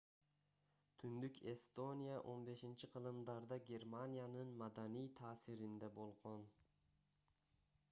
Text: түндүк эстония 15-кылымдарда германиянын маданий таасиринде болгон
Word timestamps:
түндүк 1.01 1.35
эстония 1.51 2.15
15-кылымдарда 2.31 3.59
германиянын 3.69 4.57
маданий 4.63 5.09
таасиринде 5.23 5.93
болгон 6.01 6.51